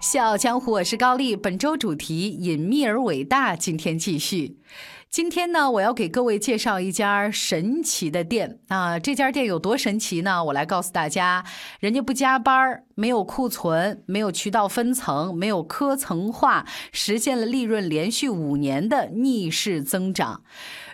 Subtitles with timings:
[0.00, 1.34] 笑傲江湖，我是高丽。
[1.34, 4.56] 本周主题隐秘而伟大，今天继续。
[5.10, 8.98] 今天呢，我要给各位介绍一家神奇的店啊！
[8.98, 10.44] 这家店有多神奇呢？
[10.44, 11.44] 我来告诉大家，
[11.80, 20.42] 人家不加班没有库存，没有渠道分层，没有科层化，实现了利润连续五年的逆势增长。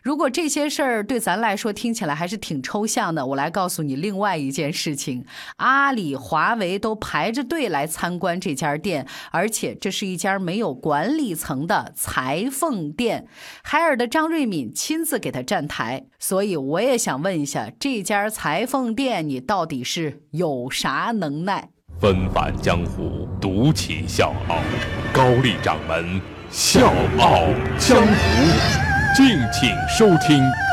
[0.04, 5.24] 如果这些事儿对咱来说听起来还是挺抽象的，我来告诉你另外一件事情：
[5.56, 13.26] 阿里、华为都排着队来参观这家店，而且这是一家没有管理层的裁缝店。
[13.62, 21.70] 海尔的张瑞敏亲自给他站台，所以我也想问一下，这家裁缝店你到底是有啥能耐？
[21.98, 24.58] 纷繁江湖，独起笑傲，
[25.14, 27.46] 高丽掌门笑傲
[27.78, 28.93] 江湖。
[29.14, 30.63] 敬请收听。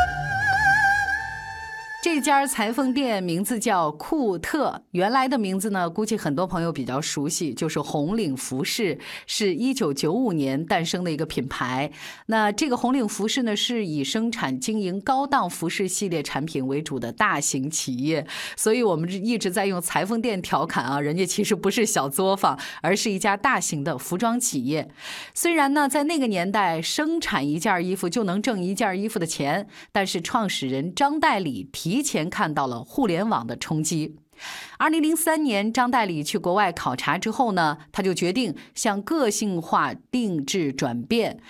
[2.01, 11.91] 这家裁缝店名字叫库特，原来的名字呢，估计很多朋友比较熟悉，就是红领服饰，是一九九五年诞生的一个品牌。
[12.25, 18.25] 那这个红领服饰呢，是以生产经营高档服饰系列产品为主的大型企业，
[18.57, 24.89] 所以我们一直在用裁缝店调侃啊，人家其实不是小作坊，而是一家大型的服装企业。
[25.35, 31.90] 虽然呢，在那个年代生产一件衣服就能挣一件衣服的钱，但是创始人张代理提。
[31.91, 34.15] 提前看到了互联网的冲击。
[34.77, 41.41] 二零零三年，张代理去国外考察之后呢，他就决定向个性化定制转变。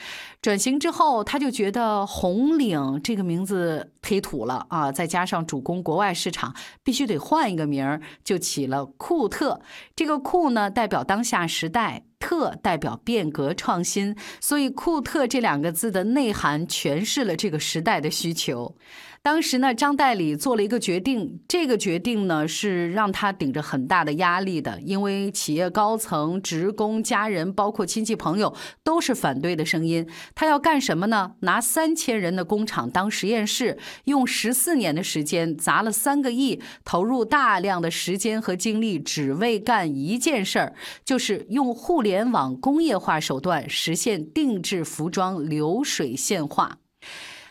[0.42, 9.62] 转型之后，他就觉得红领这个名字忒土了啊，再加上主攻国外市场，必须得换一个名儿，就起了库特。
[9.96, 12.04] 这个库呢，代表当下时代。
[12.22, 18.78] 特代表变革创新，所以库特这两个字的内涵诠释了这个时代的需求。
[19.24, 30.08] 当时呢，张代理做了一个决定，这个决定呢是让他顶着很大的压力的，因为企业高层、职工、家人，包括亲戚朋友都是反对的声音。
[30.36, 31.34] 他要干什么呢？
[31.40, 40.74] 拿三千人的工厂当实验室，用十四年的时间砸了三个亿，投入大量的时间和精力，只为干一件事儿，
[41.04, 42.22] 就是用互联。
[42.32, 46.78] 网工业化手段实现定制服装流水线化，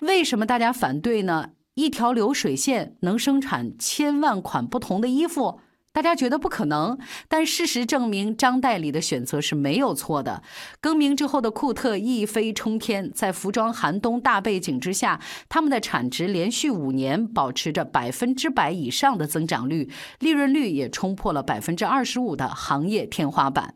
[0.00, 1.50] 为什么大家反对呢？
[1.74, 5.60] 一条流水线能生产千万款不同的衣服？
[5.92, 6.96] 大家觉得不可能，
[7.28, 10.42] 但事实证明，张代理的选择是没有错的。
[10.80, 19.90] 更名之后的库特一飞冲天，在服装寒冬大背景之下，他们的产值连续五年保持着百分之百以上的增长率，
[20.20, 23.74] 利润率也冲破了百分之二十五的行业天花板。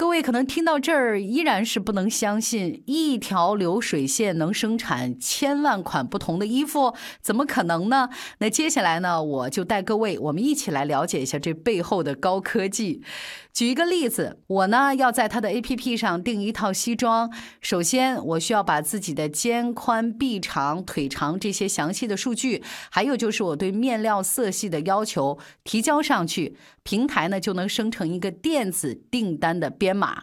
[0.00, 8.08] 各位可能听到这儿依然是不能相信，一条流水线能生产千万款不同的衣服，怎么可能呢？
[8.38, 13.02] 那接下来呢，我就带各位我们一起来了解一下这背后的高科技。
[13.52, 30.22] 举一个例子，我呢要在它的 APP 上订一套西装，首先我需要把自己的肩宽、臂长、腿长这些详细的数据，还有就是我对面料色系的要求提交上去，平台呢就能生成一个电子订单的编编码。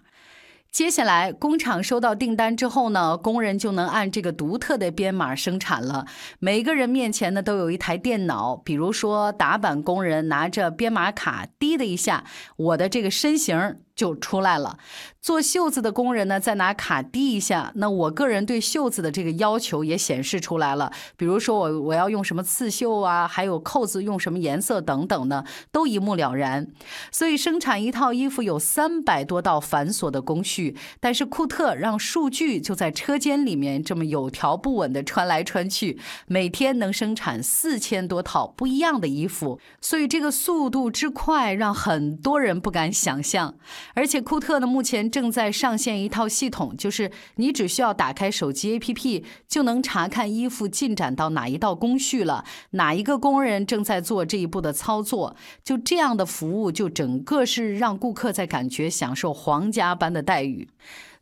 [0.72, 6.06] 接下来，工厂收到订单之后呢，工人就能按这个独特的编码生产了。
[6.40, 12.24] 每个人面前呢都有一台电脑，比如说打板工人拿着编码卡，滴的一下，
[12.56, 13.80] 我的这个身形。
[13.98, 14.78] 就出来了。
[15.20, 20.94] 做袖子的工人呢，再拿卡滴一下，那我个人对袖子的这个要求也显示出来了。
[21.18, 26.68] 比如说我我要用什么刺绣啊，还有扣子用什么颜色等等呢，都一目了然。
[27.12, 39.60] 所以生产一套衣服有三百多道繁琐的工序，但是库特让数据就在车间里面这么有条不紊的穿来穿去，每天能生产四千多套不一样的衣服。
[39.82, 43.56] 所以这个速度之快，让很多人不敢想象。
[43.94, 55.36] 而且库特呢，目前正在上线一套系统，就是你只需要打开手机 APP，就能查看衣服进展到哪一道工序了，哪一个工人正在做这一步的操作。
[55.64, 60.68] 就这样的服务，就整个是让顾客在感觉享受皇家般的待遇。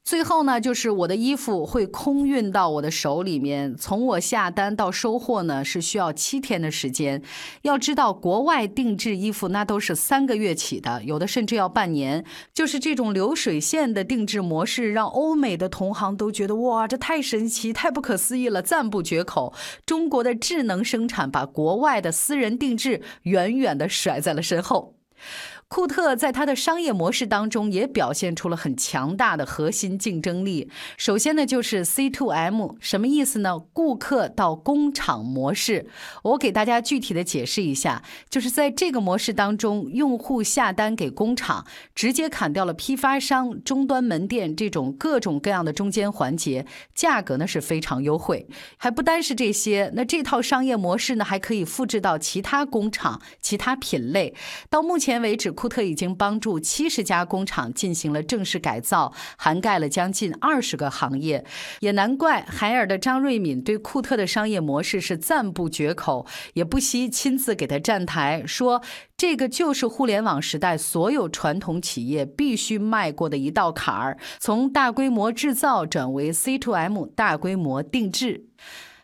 [0.06, 7.24] 最后呢，就是我的衣服会空运到我的手里面，从我下单到收货呢，是需要七天的时间。
[7.64, 12.24] 要知道，国外定制衣服那都是三个月起的，有的甚至要半年。
[12.54, 19.56] 就是这种流水线的定制模式，让欧美的同行都觉得哇，这太神奇、太不可思议了，赞不绝口。
[19.88, 24.94] 中国的智能生产把国外的私人定制远远的甩在了身后。
[25.68, 30.70] 库特在他的商业模式当中也表现出了很强大的核心竞争力。
[30.96, 33.58] 首先呢，就是 C to M，什么意思呢？
[33.74, 35.88] 顾客到工厂模式。
[36.22, 41.66] 我给大家具体的解释一下，就是在这个模式当中，用户下单给工厂，
[41.96, 48.48] 直接砍掉了批发商、终端门店这种各种各样的中间环节，价格呢是非常优惠。
[48.78, 54.36] 还不单是这些，那这套商业模式呢还可以复制到其他工厂、其他品类。
[54.70, 61.44] 到目前为止，库特已经帮助七十家工厂进行了正式改造，涵盖了将近二十个行业。
[61.80, 68.82] 也难怪海尔的张瑞敏对库特的商业模式是赞不绝口，也不惜亲自给他站台，说
[69.16, 78.46] 这个就是互联网时代所有传统企业必须迈过的一道坎儿，从大规模制造转为 C to M 大规模定制。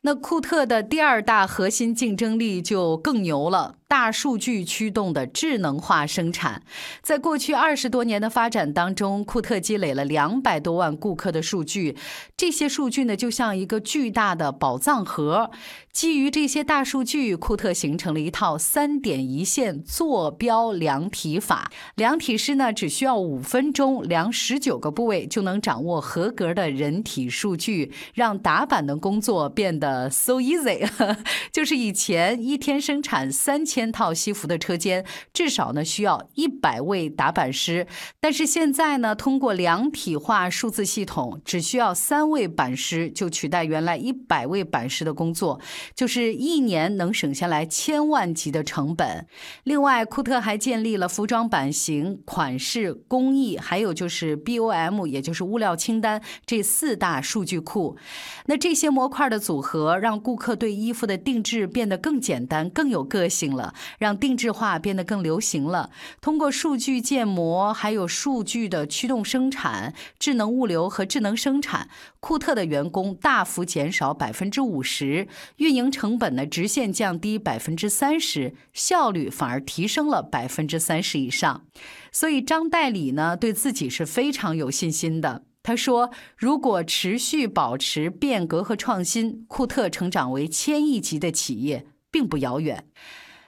[0.04, 3.76] 那库特的第二大核心竞争力就更牛了。
[3.92, 6.64] 大数据驱动的智能化生产，
[7.02, 11.98] 在过去二十多年的发展当中，库特积累了两百多万顾客的数据。
[12.38, 15.52] 这些数据呢，就像一个巨大的宝藏盒。
[15.92, 21.70] 基于这些大数据，库特形成了一套三点一线坐标量体法。
[21.96, 30.90] 量体师呢，只需要五分钟量十九个部位，就能掌握合格的人体数据，让打板的工作变得 so easy。
[31.52, 33.81] 就是以前一天生产三千。
[33.82, 37.88] 千套西服的车间至少呢需要一百位打板师，
[38.20, 45.60] 但是现在呢，通过量体化数字系统，只需要三位板师就取代原来一百位板师的工作，
[45.96, 49.26] 就是一年能省下来千万级的成本。
[49.64, 57.98] 另外，库特还建立了服装版型、款式、工艺，还有就是 BOM，也就是物料清单这四大数据库。
[58.46, 63.71] 那这些模块的组合，让顾客对衣服的定制变得更简单、更有个性了。
[63.98, 65.90] 让定制化变得更流行了。
[66.20, 71.90] 通过数据建模，还有数据的驱动生产、智能物流和智能生产，
[72.20, 75.28] 库特的员工大幅减少百分之五十，
[75.58, 81.66] 运营成本呢直线降低百分之三十，效率反而提升了百分之三十以上。
[82.12, 85.44] 所以张代理呢对自己是非常有信心的。
[85.64, 92.86] 他说：“如果持续保持变革和创新，库特成长为千亿级的企业并不遥远。”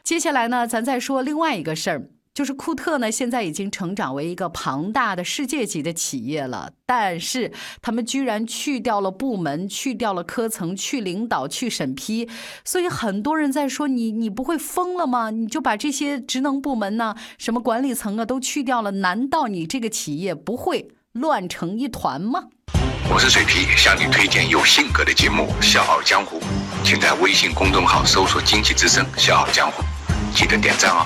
[0.03, 12.27] 接下来呢，咱再说另外一个事儿，就是库特呢现在已经成长为一个庞大的世界级的企业了，但是他们居然去掉了部门，去掉了科层，去领导，去审批，
[12.65, 15.29] 所以很多人在说你你不会疯了吗？
[15.29, 22.49] 你就把这些职能部门呢，什么管理层啊都去掉了，难道你这个企业不会乱成一团吗？
[23.09, 26.39] 我是水皮，向你推荐有性格的节目《笑傲江湖》，
[26.83, 29.81] 请在微信公众号搜索“经济之声笑傲江湖”。
[30.33, 31.05] 记得点赞哦。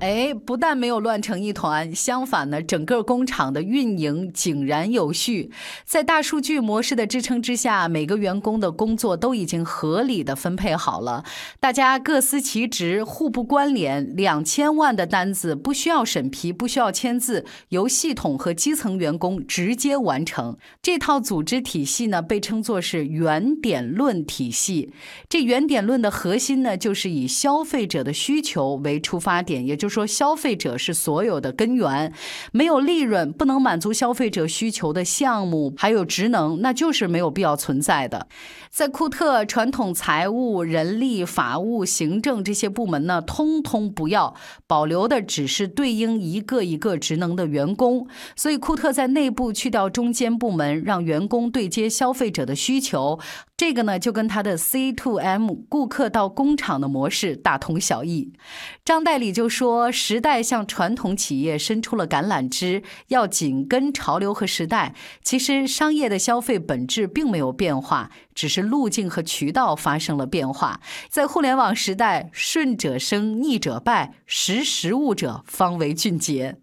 [0.00, 5.50] 哎，不但没有乱成一团，相反呢，整个工厂的运营井然有序。
[5.84, 11.22] 在大数据模式的支撑之下，每个员工的工作都已经合理的分配好了，
[11.60, 14.16] 大家各司其职，互不关联。
[14.16, 20.56] 两千万的单子不需要审批，不需要签字，由系统和基层员工直接完成。
[20.80, 24.94] 这套组织体系呢，被称作是原点论体系。
[25.28, 32.14] 这原点论的核心呢，就是以消费者的需求为出发点，也就是说，消费者是所有的根源，
[32.52, 38.28] 没有利润不能满足消费者需求的项目，还有职能，那就是没有必要存在的。
[38.70, 44.34] 在库特，传统财务、人力、法务、行政这些部门呢，通通不要，
[44.68, 48.06] 保留的只是对应一个一个职能的员工。
[48.36, 53.18] 所以，库特在内部去掉中间部门，让员工对接消费者的需求。
[53.60, 58.32] 这个呢，就跟他的 C to M 顾客到工厂的模式大同小异。
[58.86, 64.94] 张代理就说，时代向传统企业伸出了橄榄枝，要紧跟潮流和时代。
[65.22, 68.10] 其实，商业的消费本质并没有变化。
[68.32, 76.56] 只是路径和渠道发生了变化，在互联网时代，顺者生，逆者败，识时务者方为俊杰。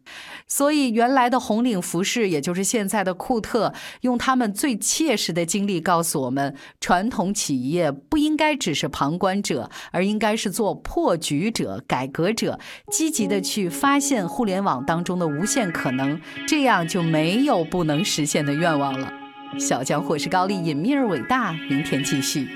[0.48, 12.60] 所以，原来的红领服饰，也就是现在的库特，用他们最切实的经历告诉我们：传统企业不应该只是旁观者，而应该是做破局者、改革者，
[12.92, 19.12] 积极的去发现互联网当中的无限可能，这样就没有不能实现的愿望了。
[19.60, 21.52] 小江或是高丽，隐秘而伟大。
[21.70, 22.48] 明天继续。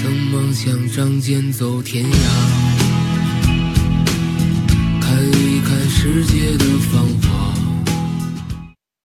[0.00, 2.73] 曾梦想仗剑走天涯，
[6.04, 7.13] 世界的方。